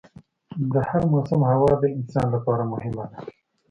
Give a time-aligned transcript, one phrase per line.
[0.71, 3.05] د هر موسم هوا د انسان لپاره مهم ده.